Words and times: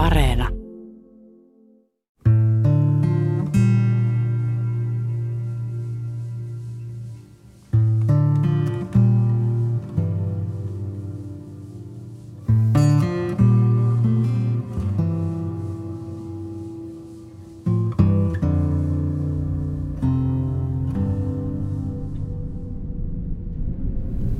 Areena. 0.00 0.48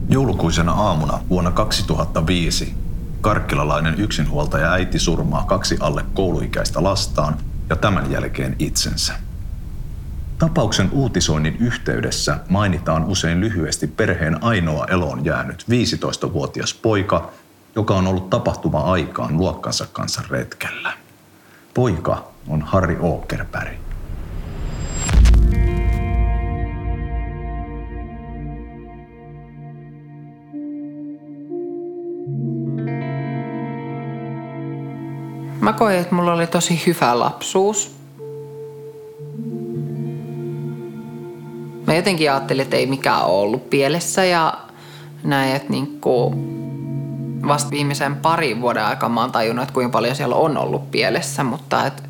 Joulukuisena 0.08 0.72
aamuna 0.72 1.20
vuonna 1.30 1.50
2005 1.50 2.89
karkkilalainen 3.20 4.00
yksinhuoltaja 4.00 4.72
äiti 4.72 4.98
surmaa 4.98 5.44
kaksi 5.44 5.76
alle 5.80 6.04
kouluikäistä 6.14 6.82
lastaan 6.82 7.36
ja 7.68 7.76
tämän 7.76 8.10
jälkeen 8.10 8.56
itsensä. 8.58 9.12
Tapauksen 10.38 10.88
uutisoinnin 10.92 11.56
yhteydessä 11.56 12.38
mainitaan 12.48 13.04
usein 13.04 13.40
lyhyesti 13.40 13.86
perheen 13.86 14.44
ainoa 14.44 14.86
eloon 14.86 15.24
jäänyt 15.24 15.64
15-vuotias 15.70 16.74
poika, 16.74 17.30
joka 17.76 17.94
on 17.94 18.06
ollut 18.06 18.30
tapahtuma-aikaan 18.30 19.36
luokkansa 19.36 19.86
kanssa 19.92 20.22
retkellä. 20.30 20.92
Poika 21.74 22.28
on 22.48 22.62
Harri 22.62 22.96
Åkerberg. 22.96 23.89
Mä 35.60 35.72
koin, 35.72 35.98
että 35.98 36.14
mulla 36.14 36.32
oli 36.32 36.46
tosi 36.46 36.82
hyvä 36.86 37.18
lapsuus. 37.18 37.96
Mä 41.86 41.94
jotenkin 41.94 42.30
ajattelin, 42.30 42.62
että 42.62 42.76
ei 42.76 42.86
mikään 42.86 43.24
ole 43.24 43.40
ollut 43.40 43.70
pielessä 43.70 44.24
ja 44.24 44.54
näin, 45.24 45.56
että 45.56 45.70
niinku 45.70 46.34
vasta 47.48 47.70
viimeisen 47.70 48.16
parin 48.16 48.60
vuoden 48.60 48.84
aikana 48.84 49.14
mä 49.14 49.20
oon 49.20 49.32
tajunnut, 49.32 49.62
että 49.62 49.74
kuinka 49.74 49.92
paljon 49.92 50.16
siellä 50.16 50.34
on 50.34 50.56
ollut 50.56 50.90
pielessä, 50.90 51.44
mutta 51.44 51.86
et 51.86 52.02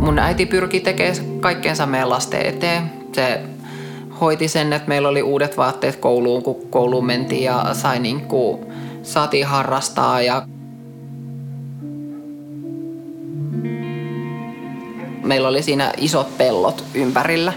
mun 0.00 0.18
äiti 0.18 0.46
pyrki 0.46 0.80
tekemään 0.80 1.40
kaikkeensa 1.40 1.86
meidän 1.86 2.10
lasten 2.10 2.46
eteen. 2.46 2.92
Se 3.12 3.40
hoiti 4.20 4.48
sen, 4.48 4.72
että 4.72 4.88
meillä 4.88 5.08
oli 5.08 5.22
uudet 5.22 5.56
vaatteet 5.56 5.96
kouluun, 5.96 6.42
kun 6.42 6.56
kouluun 6.70 7.06
mentiin 7.06 7.44
ja 7.44 7.66
sai 7.72 7.98
niinku, 7.98 8.72
saatiin 9.02 9.46
harrastaa 9.46 10.22
ja 10.22 10.46
meillä 15.26 15.48
oli 15.48 15.62
siinä 15.62 15.92
isot 15.96 16.38
pellot 16.38 16.84
ympärillä. 16.94 17.52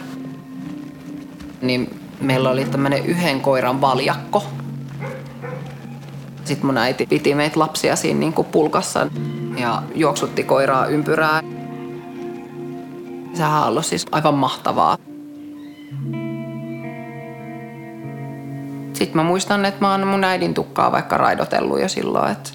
Niin 1.61 1.99
meillä 2.21 2.49
oli 2.49 2.65
tämmöinen 2.65 3.05
yhden 3.05 3.41
koiran 3.41 3.81
valjakko. 3.81 4.43
Sitten 6.45 6.65
mun 6.65 6.77
äiti 6.77 7.05
piti 7.05 7.35
meitä 7.35 7.59
lapsia 7.59 7.95
siinä 7.95 8.19
niin 8.19 8.33
kuin 8.33 8.47
pulkassa 8.47 9.07
ja 9.57 9.83
juoksutti 9.95 10.43
koiraa 10.43 10.85
ympyrää. 10.85 11.41
Sehän 13.33 13.77
on 13.77 13.83
siis 13.83 14.05
aivan 14.11 14.33
mahtavaa. 14.35 14.97
Sitten 18.93 19.15
mä 19.15 19.23
muistan, 19.23 19.65
että 19.65 19.81
mä 19.81 19.91
oon 19.91 20.07
mun 20.07 20.23
äidin 20.23 20.53
tukkaa 20.53 20.91
vaikka 20.91 21.17
raidotellut 21.17 21.81
jo 21.81 21.89
silloin, 21.89 22.31
että 22.31 22.49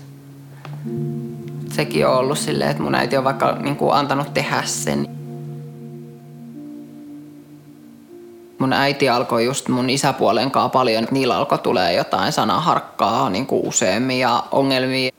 sekin 1.75 2.07
on 2.07 2.17
ollut 2.17 2.39
silleen, 2.39 2.71
että 2.71 2.83
mun 2.83 2.95
äiti 2.95 3.17
on 3.17 3.25
vaikka 3.25 3.53
niin 3.61 3.77
kuin 3.77 3.95
antanut 3.95 4.35
tehdä 4.35 4.63
sen. 4.63 5.09
Mun 8.59 8.73
äiti 8.73 9.09
alkoi 9.09 9.45
just 9.45 9.69
mun 9.69 9.91
isäpuolen 9.91 10.51
kanssa 10.51 10.69
paljon, 10.69 11.09
niillä 11.11 11.37
alkoi 11.37 11.59
tulee 11.59 11.93
jotain 11.93 12.33
sanaharkkaa 12.33 13.31
niin 13.31 13.47
kuin 13.47 13.67
useammin 13.67 14.21
ja 14.21 14.45
ongelmia. 14.53 15.11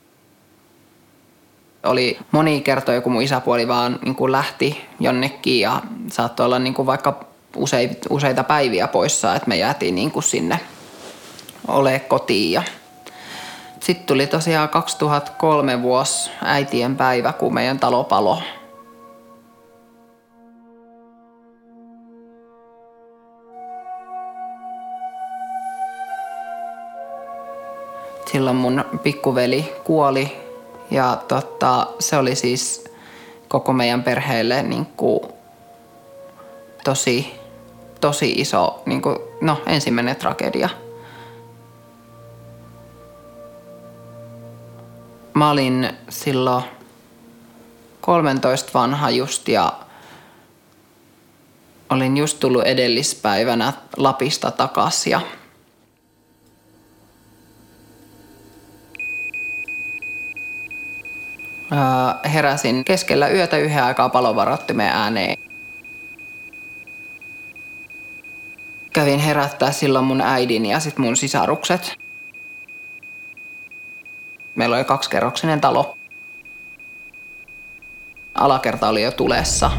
Oli 1.83 2.19
moni 2.31 2.61
kertoja, 2.61 3.01
kun 3.01 3.11
mun 3.11 3.21
isäpuoli 3.21 3.67
vaan 3.67 3.99
niin 4.05 4.15
kuin 4.15 4.31
lähti 4.31 4.81
jonnekin 4.99 5.59
ja 5.59 5.81
saattoi 6.11 6.45
olla 6.45 6.59
niin 6.59 6.73
kuin 6.73 6.85
vaikka 6.85 7.25
useita 8.09 8.43
päiviä 8.43 8.87
poissa, 8.87 9.35
että 9.35 9.49
me 9.49 9.57
jäätiin 9.57 9.95
niin 9.95 10.11
kuin 10.11 10.23
sinne 10.23 10.59
ole 11.67 11.99
kotiin 11.99 12.63
sitten 13.85 14.07
tuli 14.07 14.27
tosiaan 14.27 14.69
2003 14.69 15.81
vuosi 15.81 16.31
äitien 16.43 16.95
päivä, 16.95 17.33
kun 17.33 17.53
meidän 17.53 17.79
talo 17.79 18.03
palo. 18.03 18.41
Silloin 28.31 28.55
mun 28.55 28.85
pikkuveli 29.03 29.73
kuoli 29.83 30.37
ja 30.91 31.17
tota, 31.27 31.87
se 31.99 32.17
oli 32.17 32.35
siis 32.35 32.83
koko 33.47 33.73
meidän 33.73 34.03
perheelle 34.03 34.63
niin 34.63 34.85
kuin 34.85 35.19
tosi, 36.83 37.39
tosi 38.01 38.31
iso, 38.31 38.83
niin 38.85 39.01
kuin, 39.01 39.17
no 39.41 39.61
ensimmäinen 39.67 40.15
tragedia– 40.15 40.69
Mä 45.35 45.49
olin 45.49 45.89
silloin 46.09 46.63
13 48.01 48.71
vanha 48.73 49.09
just 49.09 49.47
ja 49.47 49.73
olin 51.89 52.17
just 52.17 52.39
tullut 52.39 52.63
edellispäivänä 52.63 53.73
Lapista 53.97 54.51
takas 54.51 55.07
ja 55.07 55.21
heräsin 62.33 62.85
keskellä 62.85 63.27
yötä 63.27 63.57
yhden 63.57 63.83
aikaa 63.83 64.09
palovarottimen 64.09 64.89
ääneen. 64.89 65.37
Kävin 68.93 69.19
herättää 69.19 69.71
silloin 69.71 70.05
mun 70.05 70.21
äidin 70.21 70.65
ja 70.65 70.79
sit 70.79 70.97
mun 70.97 71.17
sisarukset. 71.17 72.04
Meillä 74.55 74.75
oli 74.75 74.83
kaksikerroksinen 74.83 75.61
talo. 75.61 75.97
Alakerta 78.35 78.87
oli 78.87 79.03
jo 79.03 79.11
tulessa. 79.11 79.71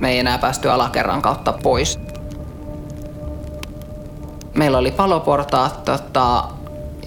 Me 0.00 0.10
ei 0.10 0.18
enää 0.18 0.38
päästy 0.38 0.70
alakerran 0.70 1.22
kautta 1.22 1.52
pois. 1.52 2.00
Meillä 4.54 4.78
oli 4.78 4.90
paloportaat 4.90 5.84
tota, 5.84 6.44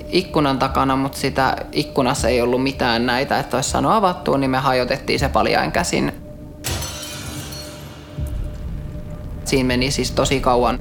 ikkunan 0.09 0.59
takana, 0.59 0.96
mutta 0.96 1.18
sitä 1.18 1.56
ikkunassa 1.72 2.28
ei 2.28 2.42
ollut 2.42 2.64
mitään 2.64 3.06
näitä, 3.06 3.40
että 3.40 3.58
olisi 3.58 3.70
saanut 3.70 3.92
avattua, 3.92 4.38
niin 4.38 4.52
me 4.52 4.58
hajotettiin 4.58 5.20
se 5.20 5.30
paljain 5.30 5.72
käsin 5.72 6.22
Siinä 9.53 9.68
meni 9.68 9.91
siis 9.91 10.12
tosi 10.12 10.40
kauan. 10.40 10.80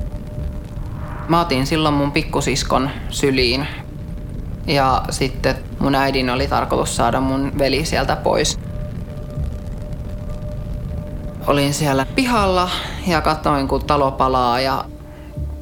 Mä 1.28 1.40
otin 1.40 1.66
silloin 1.66 1.94
mun 1.94 2.12
pikkusiskon 2.12 2.90
syliin. 3.10 3.66
Ja 4.66 5.02
sitten 5.10 5.54
mun 5.78 5.94
äidin 5.94 6.30
oli 6.30 6.46
tarkoitus 6.46 6.96
saada 6.96 7.20
mun 7.20 7.52
veli 7.58 7.84
sieltä 7.84 8.16
pois. 8.16 8.58
Olin 11.46 11.74
siellä 11.74 12.06
pihalla 12.14 12.70
ja 13.06 13.20
katsoin 13.20 13.68
kun 13.68 13.84
talo 13.84 14.10
palaa 14.10 14.60
ja 14.60 14.84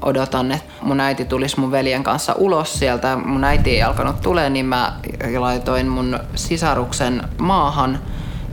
odotan, 0.03 0.53
että 0.53 0.73
mun 0.83 1.01
äiti 1.01 1.25
tulisi 1.25 1.61
mun 1.61 1.71
veljen 1.71 2.03
kanssa 2.03 2.35
ulos 2.39 2.79
sieltä. 2.79 3.17
Mun 3.17 3.45
äiti 3.45 3.71
ei 3.71 3.83
alkanut 3.83 4.21
tulee, 4.21 4.51
niin 4.51 4.67
mä 4.67 4.93
laitoin 5.39 5.89
mun 5.89 6.19
sisaruksen 6.35 7.23
maahan– 7.39 7.99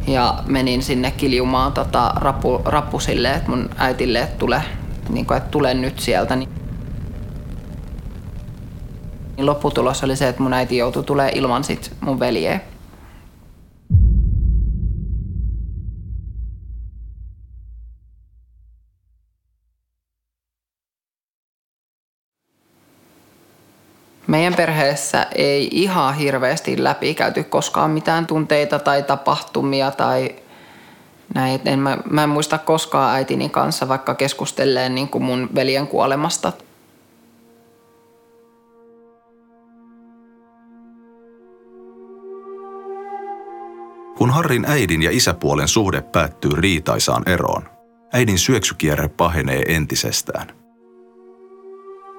ja 0.07 0.43
menin 0.47 0.83
sinne 0.83 1.11
kiljumaan 1.11 1.73
tota, 1.73 2.11
rappu, 2.15 2.61
rappusille, 2.65 3.33
että 3.33 3.49
mun 3.49 3.69
äitille, 3.77 4.19
että 4.19 4.37
tule, 4.37 4.63
niin 5.09 5.25
kuin, 5.25 5.37
että 5.37 5.49
tule 5.49 5.73
nyt 5.73 5.99
sieltä. 5.99 6.35
Niin 6.35 6.49
lopputulos 9.37 10.03
oli 10.03 10.15
se, 10.15 10.27
että 10.27 10.43
mun 10.43 10.53
äiti 10.53 10.77
joutui 10.77 11.03
tulee 11.03 11.31
ilman 11.35 11.63
sit 11.63 11.91
mun 12.01 12.19
veljeä. 12.19 12.59
Meidän 24.27 24.55
perheessä 24.55 25.27
ei 25.35 25.69
ihan 25.71 26.15
hirveästi 26.15 26.83
läpikäyty 26.83 27.43
koskaan 27.43 27.91
mitään 27.91 28.27
tunteita 28.27 28.79
tai 28.79 29.03
tapahtumia 29.03 29.91
tai 29.91 30.35
näin. 31.35 31.61
En, 31.65 31.79
mä, 31.79 31.97
mä 32.09 32.23
en 32.23 32.29
muista 32.29 32.57
koskaan 32.57 33.15
äitini 33.15 33.49
kanssa 33.49 33.87
vaikka 33.87 34.15
keskustelleen 34.15 34.95
niin 34.95 35.09
kuin 35.09 35.23
mun 35.23 35.49
veljen 35.55 35.87
kuolemasta. 35.87 36.53
Kun 44.17 44.29
Harrin 44.29 44.65
äidin 44.65 45.03
ja 45.03 45.11
isäpuolen 45.11 45.67
suhde 45.67 46.01
päättyy 46.01 46.51
riitaisaan 46.55 47.29
eroon, 47.29 47.69
äidin 48.13 48.39
syöksykierre 48.39 49.07
pahenee 49.07 49.61
entisestään– 49.67 50.47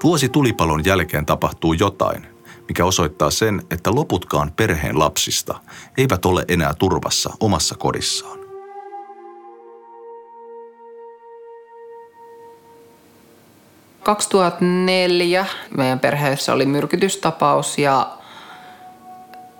Vuosi 0.03 0.29
tulipalon 0.29 0.85
jälkeen 0.85 1.27
tapahtuu 1.27 1.73
jotain, 1.73 2.27
mikä 2.69 2.85
osoittaa 2.85 3.31
sen, 3.31 3.63
että 3.71 3.95
loputkaan 3.95 4.53
perheen 4.57 4.99
lapsista 4.99 5.61
eivät 5.97 6.25
ole 6.25 6.45
enää 6.49 6.75
turvassa 6.75 7.31
omassa 7.41 7.75
kodissaan.– 7.79 8.39
2004 14.03 15.47
meidän 15.77 15.99
perheessä 15.99 16.53
oli 16.53 16.67
myrkytystapaus 16.67 17.79
ja 17.79 18.19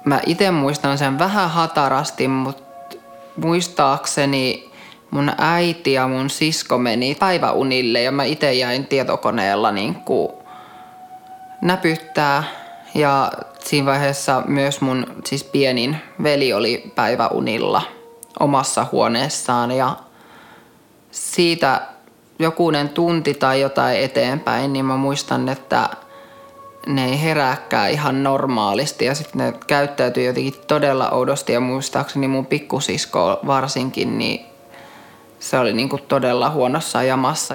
mä 0.05 0.21
itse 0.27 0.51
muistan 0.51 0.99
sen 0.99 1.19
vähän 1.19 1.51
hatarasti, 1.51 2.29
mutta 2.29 2.97
muistaakseni 3.37 4.68
mun 5.11 5.33
äiti 5.39 5.93
ja 5.93 6.09
mun 6.09 6.31
sisko 6.31 6.79
meni 6.79 7.15
päiväunille 7.15 8.03
ja 8.03 8.13
mä 8.13 8.25
itse 8.25 8.55
jäin 8.55 8.87
tietokoneella 8.87 9.73
niin 9.73 9.95
kuin 9.95 10.33
näpyttää. 11.63 12.45
Ja 12.95 13.33
siinä 13.59 13.87
vaiheessa 13.87 14.43
myös 14.47 14.81
mun 14.81 15.07
siis 15.27 15.45
pienin 15.45 15.97
veli 16.23 16.53
oli 16.53 16.93
päiväunilla 16.95 17.83
omassa 18.41 18.87
huoneessaan 18.93 19.71
ja 19.71 19.97
siitä 21.11 21.81
jokunen 22.39 22.89
tunti 22.89 23.35
tai 23.35 23.61
jotain 23.61 24.01
eteenpäin, 24.01 24.73
niin 24.73 24.85
mä 24.85 24.97
muistan, 24.97 25.49
että 25.49 25.89
ne 26.87 27.05
ei 27.05 27.23
herääkään 27.23 27.91
ihan 27.91 28.23
normaalisti 28.23 29.05
ja 29.05 29.15
sitten 29.15 29.39
ne 29.39 29.55
käyttäytyy 29.67 30.25
jotenkin 30.25 30.55
todella 30.67 31.11
oudosti 31.11 31.53
ja 31.53 31.61
muistaakseni 31.61 32.29
mun 32.29 32.47
pikkusisko 32.47 33.41
varsinkin, 33.47 34.19
niin 34.19 34.48
se 35.39 35.59
oli 35.59 35.73
niinku 35.73 35.99
todella 35.99 36.51
huonossa 36.51 37.03
jamassa. 37.03 37.55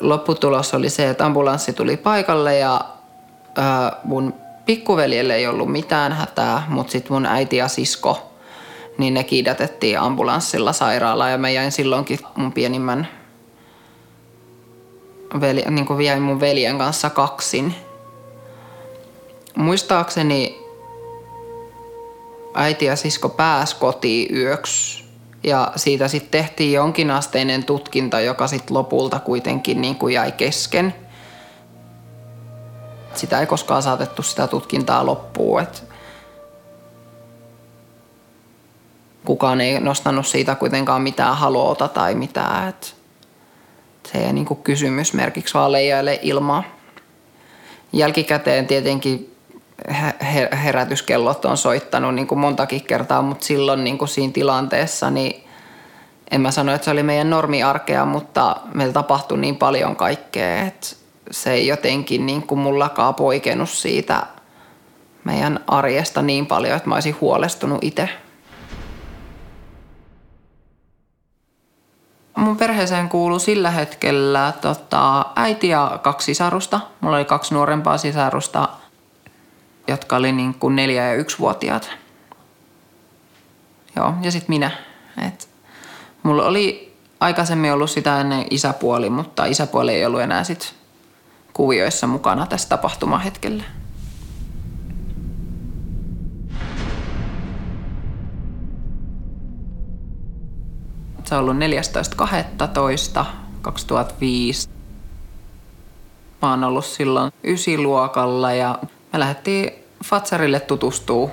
Lopputulos 0.00 0.74
oli 0.74 0.90
se, 0.90 1.08
että 1.08 1.26
ambulanssi 1.26 1.72
tuli 1.72 1.96
paikalle 1.96 2.58
ja 2.58 2.80
mun 4.04 4.34
pikkuveljelle 4.66 5.34
ei 5.34 5.46
ollut 5.46 5.72
mitään 5.72 6.12
hätää, 6.12 6.66
mutta 6.68 6.92
sitten 6.92 7.12
mun 7.12 7.26
äiti 7.26 7.56
ja 7.56 7.68
sisko– 7.68 8.18
niin 8.98 9.14
ne 9.14 9.24
kiidätettiin 9.24 9.98
ambulanssilla 9.98 10.72
sairaalaan 10.72 11.30
ja 11.30 11.38
mä 11.38 11.50
jäin 11.50 11.72
silloinkin 11.72 12.18
mun 12.36 12.52
pienimmän 12.52 13.08
veli, 15.40 15.64
niin 15.70 15.86
kuin 15.86 16.00
jäin 16.00 16.22
mun 16.22 16.40
veljen 16.40 16.78
kanssa 16.78 17.10
kaksin. 17.10 17.74
Muistaakseni 19.54 20.62
äiti 22.54 22.84
ja 22.84 22.96
sisko 22.96 23.28
pääs 23.28 23.74
kotiin 23.74 24.36
yöksi 24.36 25.04
ja 25.44 25.72
siitä 25.76 26.08
sitten 26.08 26.30
tehtiin 26.30 26.72
jonkinasteinen 26.72 27.64
tutkinta, 27.64 28.20
joka 28.20 28.46
sitten 28.46 28.76
lopulta 28.76 29.20
kuitenkin 29.20 29.80
niin 29.80 29.96
kuin 29.96 30.14
jäi 30.14 30.32
kesken. 30.32 30.94
Sitä 33.14 33.40
ei 33.40 33.46
koskaan 33.46 33.82
saatettu 33.82 34.22
sitä 34.22 34.46
tutkintaa 34.46 35.06
loppuun. 35.06 35.62
Et 35.62 35.84
kukaan 39.24 39.60
ei 39.60 39.80
nostanut 39.80 40.26
siitä 40.26 40.54
kuitenkaan 40.54 41.02
mitään 41.02 41.36
haloota 41.36 41.88
tai 41.88 42.14
mitään. 42.14 42.68
Et 42.68 42.96
se 44.12 44.18
ei 44.18 44.32
niin 44.32 44.46
kysymysmerkiksi 44.64 45.54
vaan 45.54 45.72
leijaile 45.72 46.18
ilmaa. 46.22 46.64
Jälkikäteen 47.92 48.66
tietenkin 48.66 49.31
herätyskellot 50.64 51.44
on 51.44 51.56
soittanut 51.56 52.14
niin 52.14 52.26
kuin 52.26 52.38
montakin 52.38 52.84
kertaa, 52.84 53.22
mutta 53.22 53.46
silloin 53.46 53.84
niin 53.84 53.98
kuin 53.98 54.08
siinä 54.08 54.32
tilanteessa 54.32 55.10
niin 55.10 55.44
en 56.30 56.40
mä 56.40 56.50
sano, 56.50 56.74
että 56.74 56.84
se 56.84 56.90
oli 56.90 57.02
meidän 57.02 57.30
normiarkea, 57.30 58.04
mutta 58.04 58.56
meillä 58.74 58.92
tapahtui 58.92 59.38
niin 59.38 59.56
paljon 59.56 59.96
kaikkea, 59.96 60.62
että 60.62 60.86
se 61.30 61.52
ei 61.52 61.66
jotenkin 61.66 62.26
niin 62.26 62.42
kuin 62.42 62.58
mullakaan 62.58 63.14
poikennut 63.14 63.70
siitä 63.70 64.26
meidän 65.24 65.64
arjesta 65.66 66.22
niin 66.22 66.46
paljon, 66.46 66.76
että 66.76 66.88
mä 66.88 66.94
olisin 66.94 67.16
huolestunut 67.20 67.84
itse. 67.84 68.08
Mun 72.36 72.56
perheeseen 72.56 73.08
kuuluu 73.08 73.38
sillä 73.38 73.70
hetkellä 73.70 74.52
tota, 74.60 75.26
äiti 75.36 75.68
ja 75.68 75.98
kaksi 76.02 76.24
sisarusta. 76.24 76.80
Mulla 77.00 77.16
oli 77.16 77.24
kaksi 77.24 77.54
nuorempaa 77.54 77.98
sisarusta, 77.98 78.68
jotka 79.92 80.16
oli 80.16 80.32
niin 80.32 80.54
kuin 80.54 80.76
neljä- 80.76 81.08
ja 81.08 81.14
yksivuotiaat. 81.14 81.90
Joo, 83.96 84.14
ja 84.22 84.30
sitten 84.30 84.54
minä. 84.54 84.70
Et 85.26 85.48
mulla 86.22 86.46
oli 86.46 86.96
aikaisemmin 87.20 87.72
ollut 87.72 87.90
sitä 87.90 88.20
ennen 88.20 88.46
isäpuoli, 88.50 89.10
mutta 89.10 89.44
isäpuoli 89.44 89.92
ei 89.92 90.06
ollut 90.06 90.20
enää 90.20 90.44
sit 90.44 90.74
kuvioissa 91.52 92.06
mukana 92.06 92.46
tässä 92.46 92.68
tapahtumahetkellä. 92.68 93.64
Se 101.24 101.34
on 101.36 101.40
ollut 101.40 101.56
14.12.2005. 101.56 101.62
Mä 106.42 106.50
oon 106.50 106.64
ollut 106.64 106.84
silloin 106.84 107.32
ysiluokalla 107.44 108.52
ja 108.52 108.78
me 109.12 109.18
lähdettiin 109.18 109.81
Fatsarille 110.04 110.60
tutustuu. 110.60 111.30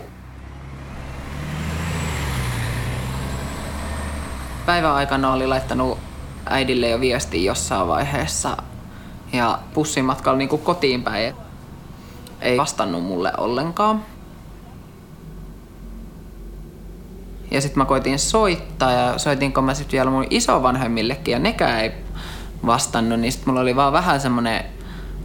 Päivän 4.66 4.92
aikana 4.92 5.34
oli 5.34 5.48
laittanut 5.48 5.98
äidille 6.46 6.90
jo 6.90 7.00
viesti 7.00 7.46
jossain 7.46 7.88
vaiheessa 7.88 8.58
ja 9.34 9.60
pussimatkalla 9.74 10.38
niin 10.38 10.50
kuin 10.50 10.62
kotiin 10.62 11.04
päin. 11.04 11.34
Ei 12.42 12.58
vastannut 12.58 13.04
mulle 13.04 13.32
ollenkaan. 13.38 14.06
Ja 17.52 17.62
sitten 17.62 17.78
mä 17.78 17.86
koitin 17.86 18.20
soittaa 18.20 18.92
ja 18.92 19.18
soitinko 19.18 19.62
mä 19.62 19.74
sitten 19.74 19.92
vielä 19.92 20.10
mun 20.10 20.28
isovanhemmillekin 20.30 21.32
ja 21.32 21.40
nekään 21.40 21.80
ei 21.80 21.92
vastannut, 22.66 23.20
niin 23.20 23.32
sitten 23.32 23.50
mulla 23.50 23.62
oli 23.62 23.76
vaan 23.76 23.94
vähän 23.94 24.22
semmoinen 24.22 24.66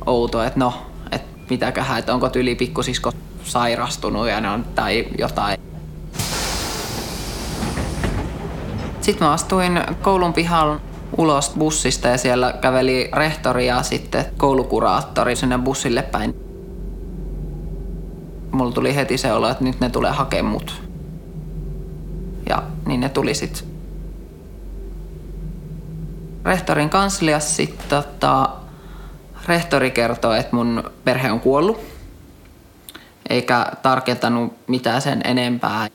outo, 0.06 0.42
että 0.42 0.58
no, 0.58 0.74
että 1.10 1.28
mitäköhän, 1.50 1.98
että 1.98 2.14
onko 2.14 2.28
tyli 2.28 2.54
pikkusisko 2.54 3.12
sairastunut 3.44 4.28
ja 4.28 4.40
ne 4.40 4.50
on, 4.50 4.64
tai 4.74 5.06
jotain. 5.18 5.58
Sitten 9.00 9.26
mä 9.26 9.32
astuin 9.32 9.80
koulun 10.02 10.32
pihan 10.32 10.80
ulos 11.16 11.52
bussista 11.58 12.08
ja 12.08 12.18
siellä 12.18 12.54
käveli 12.60 13.08
rehtori 13.12 13.66
ja 13.66 13.82
sitten 13.82 14.24
koulukuraattori 14.36 15.36
sinne 15.36 15.58
bussille 15.58 16.02
päin. 16.02 16.34
Mulla 18.52 18.72
tuli 18.72 18.94
heti 18.96 19.18
se 19.18 19.32
olo, 19.32 19.48
että 19.48 19.64
nyt 19.64 19.80
ne 19.80 19.90
tulee 19.90 20.10
hakemaan 20.10 20.52
mut. 20.52 20.82
Ja 22.48 22.62
niin 22.86 23.00
ne 23.00 23.08
tuli 23.08 23.34
sitten 23.34 23.68
rehtorin 26.44 26.90
kansliassa 26.90 27.54
sitten 27.54 27.88
tota, 27.88 28.48
rehtori 29.48 29.90
kertoi, 29.90 30.38
että 30.38 30.56
mun 30.56 30.90
perhe 31.04 31.32
on 31.32 31.40
kuollut. 31.40 31.93
Eikä 33.28 33.72
tarkentanut 33.82 34.68
mitään 34.68 35.02
sen 35.02 35.20
enempää. 35.24 35.88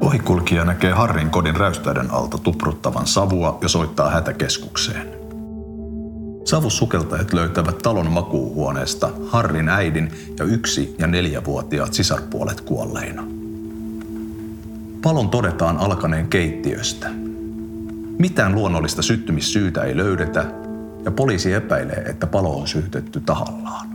Ohikulkija 0.00 0.64
näkee 0.64 0.92
Harrin 0.92 1.30
kodin 1.30 1.56
räystäiden 1.56 2.10
alta 2.10 2.38
tupruttavan 2.38 3.06
savua 3.06 3.58
ja 3.62 3.68
soittaa 3.68 4.10
hätäkeskukseen. 4.10 5.18
Savussukeltajat 6.44 7.32
löytävät 7.32 7.78
talon 7.78 8.12
makuuhuoneesta 8.12 9.10
Harrin 9.28 9.68
äidin 9.68 10.10
ja 10.38 10.44
yksi- 10.44 10.94
ja 10.98 11.06
neljävuotiaat 11.06 11.94
sisarpuolet 11.94 12.60
kuolleina. 12.60 13.22
Palon 15.02 15.28
todetaan 15.28 15.78
alkaneen 15.78 16.28
keittiöstä. 16.28 17.27
Mitään 18.18 18.54
luonnollista 18.54 19.02
syttymissyytä 19.02 19.82
ei 19.82 19.96
löydetä 19.96 20.44
ja 21.04 21.10
poliisi 21.10 21.52
epäilee, 21.52 22.04
että 22.06 22.26
palo 22.26 22.56
on 22.60 22.68
syytetty 22.68 23.20
tahallaan. 23.20 23.88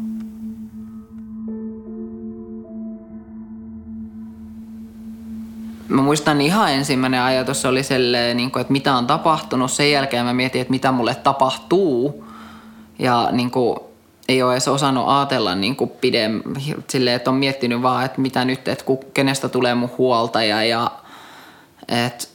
Mä 5.87 6.01
muistan 6.01 6.41
ihan 6.41 6.71
ensimmäinen 6.71 7.21
ajatus 7.21 7.65
oli 7.65 7.83
selleen, 7.83 8.37
niin 8.37 8.51
että 8.61 8.73
mitä 8.73 8.95
on 8.95 9.07
tapahtunut. 9.07 9.71
Sen 9.71 9.91
jälkeen 9.91 10.25
mä 10.25 10.33
mietin, 10.33 10.61
että 10.61 10.71
mitä 10.71 10.91
mulle 10.91 11.15
tapahtuu. 11.15 12.25
Ja 12.99 13.29
niin 13.31 13.51
kuin, 13.51 13.79
ei 14.27 14.43
ole 14.43 14.53
edes 14.53 14.67
osannut 14.67 15.07
ajatella 15.07 15.55
niin 15.55 15.75
kuin 15.75 15.89
pidem, 15.89 16.41
silleen, 16.89 17.15
että 17.15 17.29
on 17.29 17.37
miettinyt 17.37 17.81
vaan, 17.81 18.05
että 18.05 18.21
mitä 18.21 18.45
nyt, 18.45 18.67
että 18.67 18.85
kenestä 19.13 19.49
tulee 19.49 19.75
mun 19.75 19.91
huoltaja 19.97 20.63
ja 20.63 20.91
että 21.87 22.32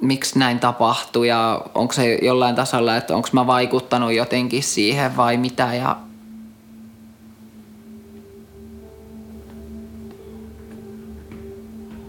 miksi 0.00 0.38
näin 0.38 0.60
tapahtui 0.60 1.28
ja 1.28 1.62
onko 1.74 1.92
se 1.92 2.18
jollain 2.22 2.56
tasolla, 2.56 2.96
että 2.96 3.16
onko 3.16 3.28
mä 3.32 3.46
vaikuttanut 3.46 4.12
jotenkin 4.12 4.62
siihen 4.62 5.16
vai 5.16 5.36
mitä 5.36 5.74
ja 5.74 5.96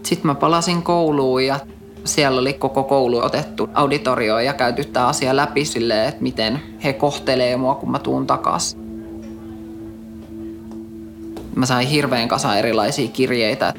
Sitten 0.02 0.26
mä 0.26 0.34
palasin 0.34 0.82
kouluun 0.82 1.46
ja 1.46 1.60
siellä 2.04 2.40
oli 2.40 2.52
koko 2.52 2.82
koulu 2.82 3.18
otettu 3.18 3.68
auditorioon 3.74 4.44
ja 4.44 4.52
käyty 4.52 4.84
tämä 4.84 5.06
asia 5.06 5.36
läpi 5.36 5.64
silleen, 5.64 6.08
että 6.08 6.22
miten 6.22 6.62
he 6.84 6.92
kohtelee 6.92 7.56
mua, 7.56 7.74
kun 7.74 7.90
mä 7.90 7.98
tuun 7.98 8.26
takaisin. 8.26 8.80
Mä 11.56 11.66
sain 11.66 11.88
hirveän 11.88 12.28
kasa 12.28 12.56
erilaisia 12.56 13.08
kirjeitä. 13.08 13.74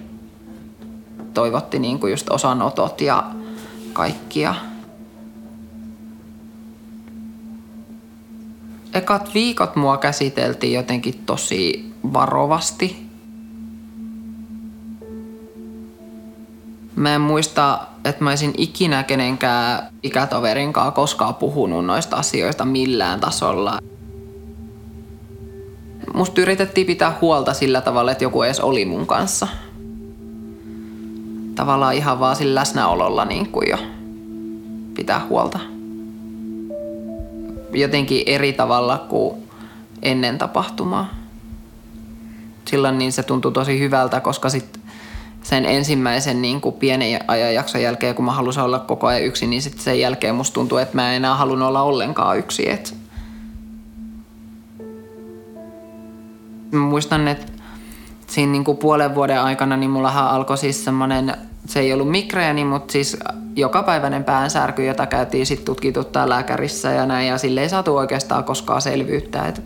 Toivotti 1.34 1.80
niin 1.80 2.00
kuin 2.00 2.12
just 2.12 2.30
osanotot 2.30 3.02
ja 3.02 3.24
kaikkia. 3.94 4.56
Ekat 8.94 9.34
viikot 9.34 9.76
mua 9.76 9.98
käsiteltiin 9.98 10.74
jotenkin 10.74 11.24
tosi 11.26 11.94
varovasti. 12.14 13.06
Mä 16.96 17.16
en 17.16 17.22
muista, 17.22 17.80
että 18.06 18.24
mä 18.24 18.30
olisin 18.30 18.54
ikinä 18.58 19.04
kenenkään 19.04 19.90
ikätoverin 20.04 20.74
kanssa 20.74 20.92
koskaan 20.92 21.36
puhunut 21.36 21.86
noista 21.86 22.16
asioista 22.16 22.66
millään 22.66 23.20
tasolla. 23.20 23.80
Musta 26.14 26.42
yritettiin 26.42 26.88
pitää 26.88 27.18
huolta 27.22 27.54
sillä 27.54 27.82
tavalla, 27.82 28.12
että 28.12 28.24
joku 28.24 28.42
edes 28.44 28.60
oli 28.60 28.86
mun 28.86 29.08
kanssa. 29.08 29.48
Tavallaan 31.56 31.94
ihan 31.94 32.20
vaan 32.20 32.36
sillä 32.36 32.60
läsnäololla 32.60 33.26
niin 33.26 33.50
kuin 33.52 33.70
jo 33.70 33.78
pitää 34.96 35.26
huolta. 35.30 35.60
Jotenkin 37.74 38.24
eri 38.26 38.54
tavalla 38.54 38.98
kuin 38.98 39.36
ennen 40.02 40.38
tapahtumaa. 40.38 41.10
Silloin 42.66 42.98
niin 42.98 43.12
se 43.12 43.24
tuntui 43.24 43.52
tosi 43.52 43.80
hyvältä, 43.80 44.20
koska 44.20 44.50
sitten 44.50 44.82
sen 45.44 45.66
ensimmäisen 45.66 46.42
niin 46.42 46.62
kuin 46.62 46.76
pienen 46.76 47.20
ajanjakson 47.28 47.82
jälkeen, 47.82 48.16
kun 48.16 48.26
mä 48.26 48.32
halusin 48.32 48.64
olla 48.64 48.80
koko 48.80 49.08
ajan 49.08 49.24
yksin, 49.24 49.50
niin 49.50 49.62
sitten 49.62 49.84
sen 49.84 50.00
jälkeen 50.00 50.36
musta 50.36 50.54
tuntuu, 50.54 50.78
että 50.78 50.96
mä 50.96 51.10
en 51.10 51.16
enää 51.16 51.36
halunnut 51.36 51.68
olla 51.68 51.82
ollenkaan 51.82 52.38
yksi. 52.38 52.70
Et 52.70 52.96
mä 56.72 56.80
muistan, 56.80 57.28
että 57.28 57.53
siinä 58.34 58.52
niin 58.52 58.64
kuin 58.64 58.78
puolen 58.78 59.16
vuoden 59.16 59.42
aikana 59.42 59.78
niin 59.78 59.90
mullahan 59.90 60.28
alkoi 60.28 60.58
siis 60.58 60.86
semmoinen, 60.86 61.34
se 61.66 61.80
ei 61.80 61.94
ollut 61.94 62.12
migreeni, 62.12 62.66
mutta 62.66 62.92
siis 62.92 63.18
jokapäiväinen 63.56 64.24
päänsärky, 64.24 64.86
jota 64.86 65.06
käytiin 65.06 65.46
sitten 65.46 65.66
tutkituttaa 65.66 66.30
lääkärissä 66.30 66.92
ja 66.92 67.06
näin, 67.06 67.28
ja 67.28 67.38
sille 67.38 67.62
ei 67.62 67.70
saatu 67.70 67.96
oikeastaan 67.96 68.44
koskaan 68.44 68.82
selvyyttä. 68.82 69.48
Et 69.48 69.62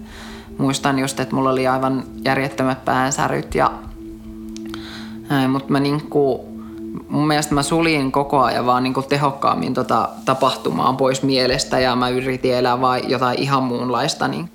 muistan 0.58 1.00
just, 1.00 1.20
että 1.20 1.36
mulla 1.36 1.50
oli 1.50 1.68
aivan 1.68 2.04
järjettömät 2.26 2.86
päänsäryt 2.86 3.56
ja 3.56 3.72
mutta 5.48 5.72
mä 5.72 5.80
niinku, 5.80 6.46
mun 7.10 7.28
mielestä 7.28 7.54
mä 7.56 7.64
suljin 7.64 8.12
koko 8.12 8.42
ajan 8.42 8.66
vaan 8.66 8.84
niinku 8.84 9.02
tehokkaammin 9.02 9.74
tota 9.74 10.10
tapahtumaa 10.26 10.94
pois 10.94 11.24
mielestä 11.24 11.80
ja 11.80 11.96
mä 11.96 12.10
yritin 12.10 12.54
elää 12.54 12.82
vaan 12.82 13.10
jotain 13.10 13.40
ihan 13.40 13.64
muunlaista. 13.64 14.28
Niin. 14.28 14.50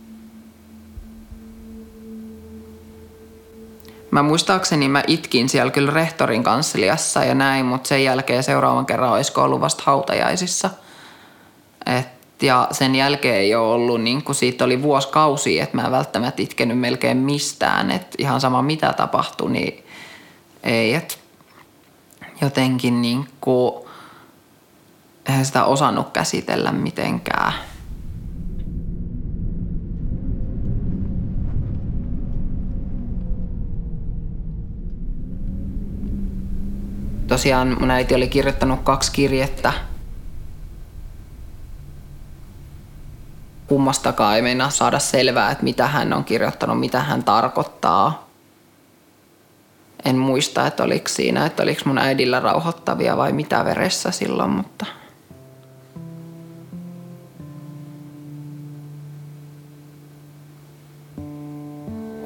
Mä 4.12 4.23
muistaakseni 4.23 4.88
mä 4.88 5.02
itkin 5.07 5.49
siellä 5.49 5.73
kyllä 5.73 5.92
rehtorin 5.92 6.42
kansliassa 6.42 7.25
ja 7.25 7.35
näin, 7.35 7.66
mutta 7.66 7.88
sen 7.88 8.04
jälkeen 8.04 8.42
seuraavan 8.42 8.87
kerran 8.87 9.12
olisiko 9.12 9.42
ollut 9.42 9.61
vasta 9.61 9.83
hautajaisissa. 9.87 10.71
Et, 11.87 12.09
ja 12.42 12.69
sen 12.71 12.95
jälkeen 12.95 13.37
ei 13.37 13.54
ole 13.54 13.75
ollut, 13.75 14.00
niin 14.00 14.23
kuin 14.25 14.37
siitä 14.37 14.64
oli 14.64 14.83
vuosikausi, 14.83 15.61
että 15.61 15.76
mä 15.76 15.85
en 15.85 15.92
välttämättä 15.92 16.42
itkenyt 16.42 16.78
melkein 16.78 17.16
mistään. 17.16 17.90
Et 17.90 18.14
ihan 18.19 18.40
sama 18.40 18.62
mitä 18.62 18.92
tapahtui, 18.92 19.50
niin 19.50 19.87
ei, 20.62 20.95
että 20.95 21.14
jotenkin 22.40 23.02
niin 23.02 23.28
kuin, 23.40 23.85
eihän 25.28 25.45
sitä 25.45 25.64
osannut 25.64 26.11
käsitellä 26.11 26.73
mitenkään. 26.73 27.52
Tosiaan 37.33 37.77
mun 37.81 37.91
äiti 37.91 38.15
oli 38.15 38.29
kirjoittanut 38.29 38.81
kaksi 38.83 39.12
kirjettä. 39.12 39.73
Kummastakaan 43.67 44.37
ei 44.37 44.43
meinaa 44.43 44.71
saada 44.71 44.99
selvää, 44.99 45.51
että 45.51 45.65
mitä 45.65 45.87
hän 45.87 46.12
on 46.12 46.25
kirjoittanut, 46.25 46.81
mitä 46.81 47.01
hän 47.01 47.25
tarkoittaa 47.25 48.29
en 50.05 50.17
muista, 50.17 50.67
että 50.67 50.83
oliko 50.83 51.09
siinä, 51.09 51.47
että 51.47 51.62
oliko 51.62 51.81
mun 51.85 51.99
äidillä 51.99 52.41
rauhoittavia 52.41 53.17
vai 53.17 53.33
mitä 53.33 53.65
veressä 53.65 54.11
silloin, 54.11 54.51
mutta... 54.51 54.87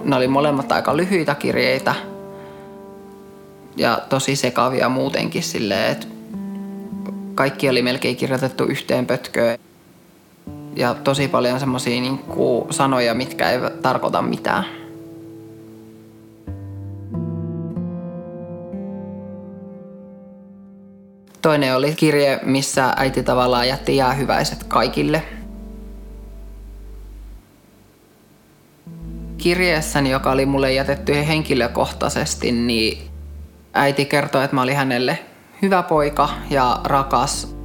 Ne 0.04 0.16
oli 0.16 0.28
molemmat 0.28 0.72
aika 0.72 0.96
lyhyitä 0.96 1.34
kirjeitä 1.34 1.94
ja 3.76 4.00
tosi 4.08 4.36
sekavia 4.36 4.88
muutenkin 4.88 5.42
silleen, 5.42 5.92
että 5.92 6.06
kaikki 7.34 7.68
oli 7.68 7.82
melkein 7.82 8.16
kirjoitettu 8.16 8.64
yhteen 8.64 9.06
pötköön. 9.06 9.58
Ja 10.76 10.94
tosi 10.94 11.28
paljon 11.28 11.60
semmoisia 11.60 12.00
niin 12.00 12.20
sanoja, 12.70 13.14
mitkä 13.14 13.50
ei 13.50 13.58
tarkoita 13.82 14.22
mitään. 14.22 14.64
Toinen 21.42 21.76
oli 21.76 21.94
kirje, 21.94 22.40
missä 22.42 22.92
äiti 22.96 23.22
tavallaan 23.22 23.68
jätti 23.68 23.96
jäähyväiset 23.96 24.64
kaikille. 24.64 25.22
Kirjeessäni, 29.38 30.10
joka 30.10 30.30
oli 30.30 30.46
mulle 30.46 30.72
jätetty 30.72 31.14
henkilökohtaisesti, 31.14 32.52
niin 32.52 33.15
äiti 33.76 34.04
kertoi, 34.04 34.44
että 34.44 34.54
mä 34.54 34.62
olin 34.62 34.76
hänelle 34.76 35.18
hyvä 35.62 35.82
poika 35.82 36.28
ja 36.50 36.80
rakas. 36.84 37.56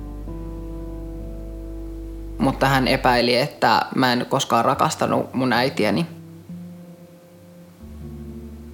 Mutta 2.37 2.67
hän 2.67 2.87
epäili, 2.87 3.35
että 3.35 3.85
mä 3.95 4.13
en 4.13 4.25
koskaan 4.29 4.65
rakastanut 4.65 5.33
mun 5.33 5.53
äitiäni. 5.53 6.05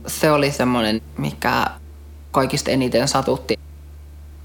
Se 0.07 0.31
oli 0.31 0.51
semmoinen, 0.51 1.01
mikä 1.17 1.65
kaikista 2.31 2.71
eniten 2.71 3.07
satutti 3.07 3.59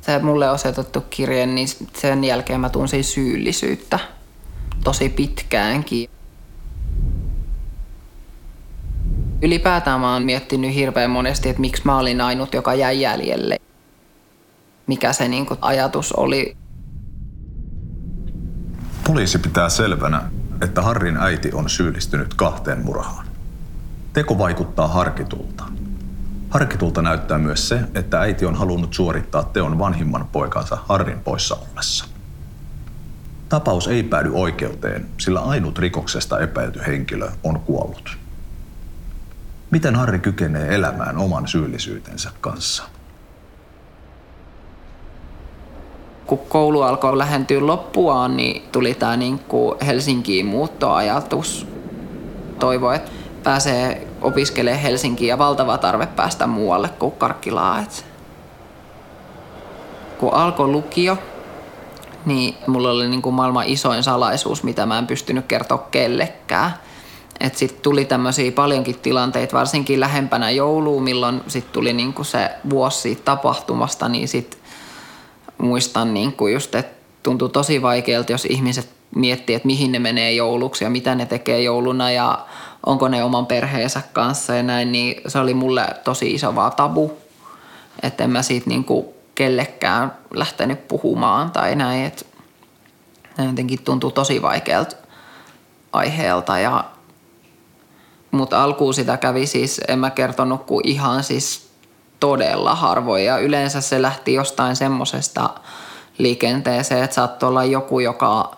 se 0.03 0.19
mulle 0.19 0.51
osoitettu 0.51 1.01
kirje, 1.01 1.47
niin 1.47 1.69
sen 1.97 2.25
jälkeen 2.25 2.61
mä 2.61 2.69
tunsin 2.69 3.05
syyllisyyttä 3.05 3.99
tosi 4.85 5.09
pitkäänkin. 5.09 6.11
Ylipäätään 9.43 10.01
mä 10.01 10.13
oon 10.13 10.23
miettinyt 10.23 10.75
hirveän 10.75 11.11
monesti, 11.11 11.49
että 11.49 11.61
miksi 11.61 11.83
mä 11.85 11.99
olin 11.99 12.21
ainut, 12.21 12.55
joka 12.55 12.75
jäi 12.75 13.01
jäljelle. 13.01 13.59
Mikä 14.87 15.13
se 15.13 15.29
niin 15.29 15.47
ajatus 15.61 16.13
oli. 16.13 16.57
Poliisi 19.07 19.39
pitää 19.39 19.69
selvänä, 19.69 20.23
että 20.61 20.83
Harrin 20.83 21.17
äiti 21.17 21.51
on 21.53 21.71
syyllistynyt 21.71 22.35
kahteen 22.35 22.85
murhaan. 22.85 23.27
Teko 24.13 24.39
vaikuttaa 24.39 24.89
harkitulta. 24.89 25.65
Harkitulta 26.51 27.03
näyttää 27.03 27.39
myös 27.39 27.69
se, 27.69 27.81
että 27.95 28.21
äiti 28.21 28.47
on 28.47 28.55
halunnut 28.55 28.95
suorittaa 28.95 29.43
teon 29.43 29.79
vanhimman 29.79 30.29
poikansa 30.33 30.79
Harrin 30.89 31.21
poissa 31.21 31.57
ollessa. 31.57 32.05
Tapaus 33.49 33.89
ei 33.89 34.03
päädy 34.03 34.31
oikeuteen, 34.35 35.07
sillä 35.19 35.41
ainut 35.41 35.79
rikoksesta 35.79 36.41
epäilty 36.41 36.81
henkilö 36.87 37.31
on 37.45 37.61
kuollut. 37.61 38.22
Miten 39.73 39.97
Harri 39.97 40.19
kykenee 40.19 40.75
elämään 40.75 41.19
oman 41.19 41.49
syyllisyytensä 41.49 42.31
kanssa? 42.41 42.83
Kun 46.27 46.39
koulu 46.39 46.83
alkoi 46.83 47.19
lähentyä 47.19 47.67
loppuaan, 47.67 48.37
niin 48.37 48.63
tuli 48.73 48.95
tämä 48.95 49.17
niin 49.17 49.41
Helsinkiin 49.87 50.47
muuttoajatus. 50.47 51.67
Toivo, 52.59 52.93
että 52.93 53.11
pääsee 53.43 54.09
opiskelee 54.21 54.83
Helsinkiin 54.83 55.29
ja 55.29 55.39
valtava 55.39 55.79
tarve 55.79 56.07
päästä 56.07 56.47
muualle 56.47 56.89
kuin 56.89 57.13
Karkkilaa. 57.13 57.81
Et 57.81 58.07
kun 60.19 60.35
alkoi 60.35 60.69
lukio, 60.69 61.19
niin 62.27 62.57
mulla 62.67 62.91
oli 62.91 63.09
niin 63.09 63.23
kuin 63.23 63.35
maailman 63.35 63.67
isoin 63.67 64.03
salaisuus, 64.03 64.63
mitä 64.63 64.87
mä 64.87 64.99
en 64.99 65.07
pystynyt 65.07 65.47
kertoa 65.47 65.89
kellekään. 65.91 66.73
Että 67.43 67.59
sitten 67.59 67.83
tuli 67.83 68.05
tämmöisiä 68.05 68.53
paljonkin 68.53 68.99
tilanteita, 68.99 69.57
varsinkin 69.57 70.01
lähempänä 70.01 70.51
joulua, 70.51 71.01
milloin 71.01 71.41
sitten 71.49 71.73
tuli 71.73 71.93
niinku 71.93 72.25
se 72.25 72.51
vuosi 72.71 73.01
siitä 73.01 73.23
tapahtumasta, 73.25 74.09
niin 74.09 74.29
sitten 74.29 74.61
muistan 75.59 76.15
niinku 76.15 76.47
just, 76.47 76.75
että 76.75 76.97
tuntui 77.23 77.49
tosi 77.49 77.83
vaikealta, 77.83 78.33
jos 78.33 78.45
ihmiset 78.45 78.89
miettii, 79.15 79.57
että 79.57 79.67
mihin 79.67 79.93
ne 79.93 79.99
menee 79.99 80.33
jouluksi 80.33 80.85
ja 80.85 80.91
mitä 80.91 81.15
ne 81.15 81.27
tekee 81.27 81.63
jouluna 81.63 82.11
ja 82.11 82.47
onko 82.87 83.09
ne 83.09 83.25
oman 83.25 83.47
perheensä 83.47 84.03
kanssa 84.13 84.55
ja 84.55 84.63
näin, 84.63 84.93
niin 84.93 85.21
se 85.27 85.39
oli 85.39 85.55
mulle 85.55 85.87
tosi 86.05 86.35
iso 86.35 86.55
vaan 86.55 86.73
tabu. 86.73 87.13
Että 88.03 88.25
en 88.25 88.31
mä 88.31 88.43
siitä 88.43 88.71
niinku 88.71 89.15
kellekään 89.35 90.13
lähtenyt 90.35 90.89
puhumaan 90.89 91.51
tai 91.51 91.77
näin, 91.77 92.05
että 92.05 92.25
jotenkin 93.47 93.83
tuntuu 93.83 94.11
tosi 94.11 94.43
vaikealta 94.43 94.97
aiheelta 95.93 96.59
ja 96.59 96.85
mutta 98.33 98.65
alkuun 98.65 98.95
sitä 98.95 99.17
kävi 99.17 99.47
siis, 99.47 99.81
en 99.89 99.99
mä 99.99 100.11
kertonut 100.11 100.67
kuin 100.67 100.89
ihan 100.89 101.25
siis 101.25 101.71
todella 102.21 102.75
harvoin. 102.75 103.25
Ja 103.25 103.39
yleensä 103.39 103.81
se 103.81 104.03
lähti 104.03 104.35
jostain 104.35 104.77
semmosesta 104.77 105.51
liikenteeseen, 106.19 107.05
että 107.05 107.15
saattoi 107.15 107.49
olla 107.49 107.65
joku, 107.65 108.01
joka, 108.01 108.57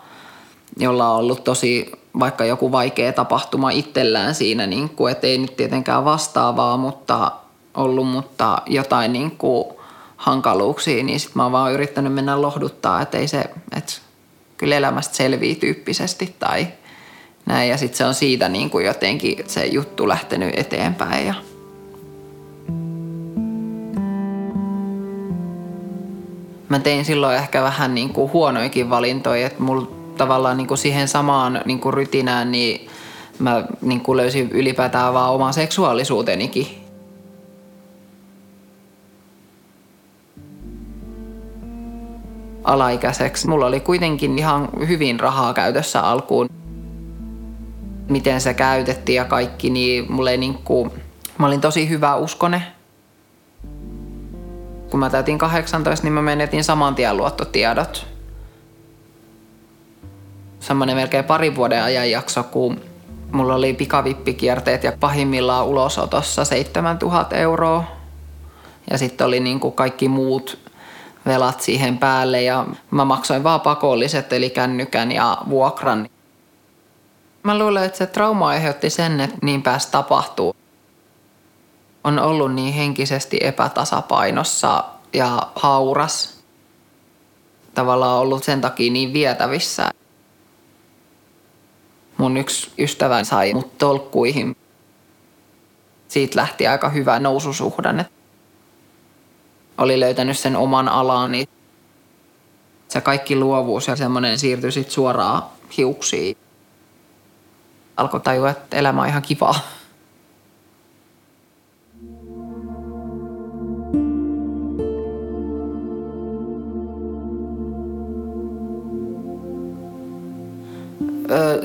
jolla 0.76 1.09
on 1.09 1.16
ollut 1.16 1.45
tosi 1.45 1.93
vaikka 2.19 2.45
joku 2.45 2.73
vaikea 2.73 3.12
tapahtuma 3.12 3.71
itsellään 3.71 4.35
siinä, 4.35 4.66
niin 4.66 4.88
kuin, 4.88 5.12
että 5.12 5.26
ei 5.26 5.38
nyt 5.38 5.57
tietenkään 5.57 6.04
vastaavaa, 6.04 6.76
mutta 6.76 7.33
ollut, 7.75 8.09
mutta 8.09 8.59
jotain 8.66 9.12
niin 9.12 9.31
kuin 9.31 9.64
hankaluuksia, 10.16 11.04
niin 11.04 11.21
sitten 11.21 11.38
mä 11.38 11.43
oon 11.43 11.52
vaan 11.52 11.73
yrittänyt 11.73 12.12
mennä 12.12 12.43
lohduttaa, 12.43 13.02
että 13.02 13.19
ei 13.19 13.28
se, 13.28 13.45
että 13.76 13.93
kyllä 14.57 14.76
elämästä 14.76 15.16
selvii 15.16 15.54
tyyppisesti 15.54 16.37
tai 16.38 16.66
näin. 17.46 17.70
Ja 17.70 17.76
sitten 17.76 17.96
se 17.98 18.04
on 18.04 18.14
siitä 18.14 18.48
niin 18.48 18.70
kuin 18.70 18.86
jotenkin 18.86 19.38
se 19.46 19.66
juttu 19.66 20.08
lähtenyt 20.08 20.58
eteenpäin. 20.58 21.26
Ja 21.26 21.34
mä 26.68 26.78
tein 26.78 27.04
silloin 27.04 27.36
ehkä 27.36 27.62
vähän 27.62 27.94
niin 27.94 28.08
kuin 28.08 28.32
huonoikin 28.32 28.90
valintoja, 28.90 29.46
että 29.46 29.62
mulla 29.62 29.86
tavallaan 30.16 30.56
niin 30.56 30.66
kuin 30.66 30.78
siihen 30.78 31.08
samaan 31.08 31.60
niin 31.64 31.80
kuin 31.80 31.94
rytinään, 31.94 32.52
niin 32.52 32.88
mä 33.38 33.64
niin 33.80 34.00
kuin 34.00 34.16
löysin 34.16 34.50
ylipäätään 34.50 35.14
vaan 35.14 35.32
oman 35.32 35.54
seksuaalisuutenikin. 35.54 36.84
alaikäiseksi. 42.64 43.48
Mulla 43.48 43.66
oli 43.66 43.80
kuitenkin 43.80 44.38
ihan 44.38 44.68
hyvin 44.88 45.20
rahaa 45.20 45.54
käytössä 45.54 46.00
alkuun. 46.00 46.48
Miten 48.08 48.40
se 48.40 48.54
käytettiin 48.54 49.16
ja 49.16 49.25
kaikki, 49.25 49.70
niin 49.70 50.12
mulle 50.12 50.30
ei 50.30 50.37
niin 50.37 50.54
kuin, 50.54 50.90
mä 51.38 51.46
olin 51.46 51.61
tosi 51.61 51.88
hyvä 51.88 52.16
uskone. 52.16 52.62
Kun 54.90 55.00
mä 55.00 55.11
täytin 55.11 55.38
18, 55.38 56.06
niin 56.06 56.12
mä 56.12 56.23
menetin 56.23 56.64
saman 56.64 56.94
tien 56.94 57.16
luottotiedot 57.16 58.14
semmoinen 60.64 60.96
melkein 60.96 61.25
parin 61.25 61.56
vuoden 61.56 61.82
ajanjakso, 61.82 62.42
kun 62.42 62.80
mulla 63.32 63.54
oli 63.54 63.75
pikavippikierteet 63.75 64.84
ja 64.84 64.92
pahimmillaan 65.00 65.66
ulosotossa 65.66 66.44
7000 66.44 67.37
euroa. 67.37 67.84
Ja 68.90 68.99
sitten 68.99 69.26
oli 69.26 69.40
niin 69.40 69.61
kuin 69.61 69.75
kaikki 69.75 70.08
muut 70.08 70.58
velat 71.26 71.61
siihen 71.61 71.99
päälle 71.99 72.42
ja 72.42 72.66
mä 72.90 73.04
maksoin 73.04 73.44
vaan 73.44 73.61
pakolliset 73.61 74.32
eli 74.32 74.50
kännykän 74.50 75.12
ja 75.12 75.38
vuokran. 75.49 76.08
Mä 77.44 77.58
luulen, 77.58 77.84
että 77.84 77.98
se 77.98 78.06
trauma 78.06 78.48
aiheutti 78.48 78.90
sen, 78.90 79.20
että 79.20 79.36
niin 79.42 79.62
pääsi 79.62 79.90
tapahtuu. 79.90 80.56
On 82.04 82.18
ollut 82.18 82.54
niin 82.54 82.74
henkisesti 82.74 83.38
epätasapainossa 83.40 84.85
ja 85.12 85.48
hauras. 85.54 86.40
Tavallaan 87.74 88.20
ollut 88.20 88.44
sen 88.44 88.61
takia 88.61 88.92
niin 88.92 89.12
vietävissä 89.12 89.90
mun 92.16 92.37
yksi 92.37 92.70
ystävä 92.78 93.24
sai 93.24 93.54
mut 93.54 93.78
tolkkuihin. 93.78 94.57
Siitä 96.09 96.37
lähti 96.40 96.66
aika 96.66 96.88
hyvä 96.88 97.20
noususuhdanne. 97.20 98.07
Oli 99.78 100.00
löytänyt 100.00 100.38
sen 100.38 100.57
oman 100.57 100.88
alan, 100.88 101.33
niin 101.33 101.48
se 102.88 103.00
kaikki 103.00 103.37
luovuus 103.37 103.88
ja 103.88 103.96
semmoinen 103.96 104.38
siirtyi 104.38 104.72
sit 104.72 104.90
suoraan 104.90 105.42
hiuksiin. 105.76 106.37
Alkoi 107.96 108.20
tajua, 108.20 108.50
että 108.50 108.76
elämä 108.76 109.02
on 109.02 109.09
ihan 109.09 109.22
kivaa. 109.22 109.54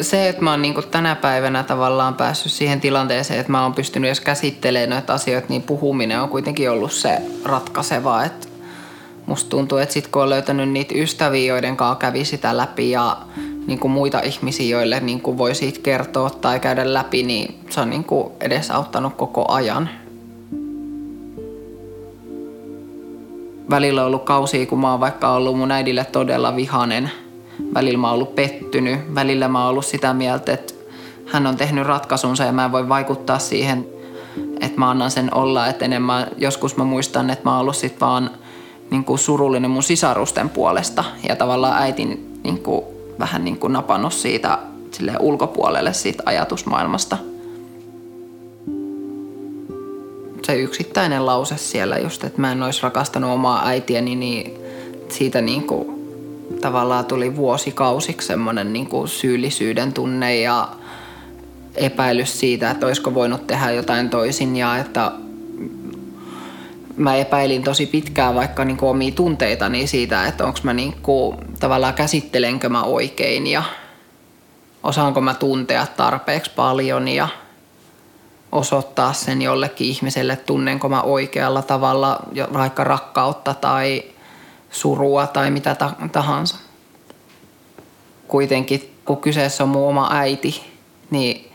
se, 0.01 0.29
että 0.29 0.41
mä 0.41 0.51
oon 0.51 0.61
niin 0.61 0.75
tänä 0.91 1.15
päivänä 1.15 1.63
tavallaan 1.63 2.15
päässyt 2.15 2.51
siihen 2.51 2.81
tilanteeseen, 2.81 3.39
että 3.39 3.51
mä 3.51 3.63
oon 3.63 3.73
pystynyt 3.73 4.07
edes 4.07 4.21
käsittelemään 4.21 4.89
noita 4.89 5.13
asioita, 5.13 5.47
niin 5.49 5.63
puhuminen 5.63 6.21
on 6.21 6.29
kuitenkin 6.29 6.71
ollut 6.71 6.91
se 6.91 7.17
ratkaiseva. 7.45 8.23
Että 8.23 8.47
musta 9.25 9.49
tuntuu, 9.49 9.77
että 9.77 9.93
sit 9.93 10.07
kun 10.07 10.21
on 10.21 10.29
löytänyt 10.29 10.69
niitä 10.69 10.93
ystäviä, 10.97 11.53
joiden 11.53 11.77
kanssa 11.77 11.99
kävi 11.99 12.25
sitä 12.25 12.57
läpi 12.57 12.91
ja 12.91 13.17
niin 13.69 13.79
kuin 13.79 13.91
muita 13.91 14.19
ihmisiä, 14.19 14.77
joille 14.77 14.99
niin 14.99 15.21
kuin 15.21 15.38
voi 15.38 15.55
siitä 15.55 15.79
kertoa 15.84 16.29
tai 16.29 16.60
käydä 16.60 16.93
läpi, 16.93 17.23
niin 17.23 17.60
se 17.69 17.82
on 17.82 17.89
niin 17.89 18.03
kuin 18.03 18.32
edesauttanut 18.39 19.13
koko 19.15 19.51
ajan. 19.51 19.89
Välillä 23.69 24.01
on 24.01 24.08
ollut 24.08 24.23
kausia, 24.23 24.65
kun 24.65 24.79
mä 24.79 24.91
oon 24.91 24.99
vaikka 24.99 25.32
ollut 25.32 25.58
mun 25.58 25.71
äidille 25.71 26.05
todella 26.05 26.55
vihanen– 26.55 27.12
Välillä 27.73 27.97
mä 27.97 28.08
oon 28.08 28.13
ollut 28.13 28.36
pettynyt, 28.36 29.15
välillä 29.15 29.47
mä 29.47 29.60
oon 29.60 29.69
ollut 29.69 29.86
sitä 29.86 30.13
mieltä, 30.13 30.53
että 30.53 30.73
hän 31.25 31.47
on 31.47 31.58
tehnyt 31.58 31.88
ratkaisunsa 31.88 32.43
ja 32.43 32.51
mä 32.51 32.65
en 32.65 32.71
voi 32.71 32.89
vaikuttaa 32.89 33.39
siihen, 33.39 33.88
että 34.62 34.79
mä 34.79 34.89
annan 34.89 35.12
sen 35.12 35.34
olla. 35.34 35.67
Että 35.67 35.86
enemmän, 35.86 36.27
joskus 36.38 36.77
mä 36.77 36.84
muistan, 36.84 37.29
että 37.29 37.49
mä 37.49 37.51
oon 37.51 37.62
ollut 37.62 37.75
sit 37.75 38.01
vaan 38.01 38.32
niin 38.91 39.03
kuin 39.03 39.19
surullinen 39.19 39.71
mun 39.71 39.84
sisarusten 39.84 40.49
puolesta 40.49 41.03
ja 41.29 41.36
tavallaan 41.36 41.82
äitin 41.82 42.39
niin 42.43 42.63
kuin, 42.63 42.86
vähän 43.19 43.45
niin 43.45 43.58
kuin 43.58 43.73
napannut 43.73 44.13
siitä 44.13 44.60
ulkopuolelle 45.19 45.93
siitä 45.93 46.23
ajatusmaailmasta. 46.25 47.17
Se 50.43 50.55
yksittäinen 50.55 51.25
lause 51.25 51.58
siellä 51.58 51.97
just, 51.97 52.23
että 52.23 52.41
mä 52.41 52.51
en 52.51 52.63
olisi 52.63 52.84
rakastanut 52.84 53.32
omaa 53.32 53.67
äitiäni, 53.67 54.15
niin 54.15 54.53
siitä 55.10 55.41
niin 55.41 55.67
kuin 55.67 55.99
tavallaan 56.62 57.05
tuli 57.05 57.36
vuosikausiksi 57.36 58.27
semmoinen 58.27 58.73
niin 58.73 58.88
kuin 58.88 59.08
syyllisyyden 59.08 59.93
tunne 59.93 60.36
ja 60.36 60.69
epäilys 61.75 62.39
siitä, 62.39 62.71
että 62.71 62.86
olisiko 62.86 63.13
voinut 63.13 63.47
tehdä 63.47 63.71
jotain 63.71 64.10
toisin 64.10 64.55
ja 64.55 64.77
että 64.77 65.12
mä 66.99 67.15
epäilin 67.15 67.63
tosi 67.63 67.85
pitkään 67.85 68.35
vaikka 68.35 68.65
niin 68.65 68.77
kuin 68.77 68.89
omia 68.89 69.12
tunteitani 69.12 69.88
siitä, 69.88 70.27
että 70.27 70.45
onko 70.45 70.59
mä 70.63 70.73
niin 70.73 70.93
kuin, 71.01 71.38
tavallaan 71.59 71.93
käsittelenkö 71.93 72.69
mä 72.69 72.83
oikein 72.83 73.47
ja 73.47 73.63
osaanko 74.83 75.21
mä 75.21 75.33
tuntea 75.33 75.88
tarpeeksi 75.97 76.51
paljon 76.55 77.07
ja 77.07 77.27
osoittaa 78.51 79.13
sen 79.13 79.41
jollekin 79.41 79.88
ihmiselle, 79.88 80.35
tunnenko 80.35 80.89
mä 80.89 81.01
oikealla 81.01 81.62
tavalla 81.62 82.19
vaikka 82.53 82.83
rakkautta 82.83 83.53
tai 83.53 84.03
surua 84.69 85.27
tai 85.27 85.51
mitä 85.51 85.75
tahansa. 86.12 86.57
Kuitenkin, 88.27 88.95
kun 89.05 89.17
kyseessä 89.17 89.63
on 89.63 89.69
mun 89.69 89.89
oma 89.89 90.09
äiti, 90.12 90.63
niin 91.09 91.51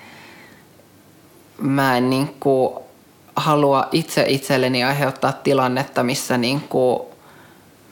mä 1.58 1.96
en 1.96 2.10
niin 2.10 2.36
kuin 2.40 2.83
halua 3.36 3.88
itse 3.92 4.24
itselleni 4.28 4.84
aiheuttaa 4.84 5.32
tilannetta, 5.32 6.02
missä 6.02 6.38
niin 6.38 6.60
kuin 6.60 7.00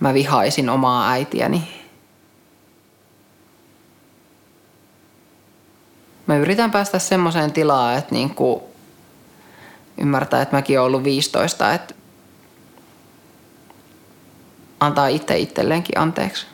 mä 0.00 0.14
vihaisin 0.14 0.70
omaa 0.70 1.10
äitiäni. 1.10 1.82
Mä 6.26 6.36
yritän 6.36 6.70
päästä 6.70 6.98
semmoiseen 6.98 7.52
tilaan, 7.52 7.98
että 7.98 8.14
niin 8.14 8.34
kuin 8.34 8.62
ymmärtää, 10.00 10.42
että 10.42 10.56
mäkin 10.56 10.80
olen 10.80 10.86
ollut 10.86 11.04
15, 11.04 11.72
että 11.74 11.94
antaa 14.80 15.06
itse 15.06 15.38
itselleenkin 15.38 15.98
anteeksi. 15.98 16.51